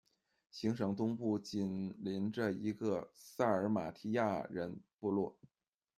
[0.49, 5.37] 行省东部紧邻着一个萨尔马提亚人部落。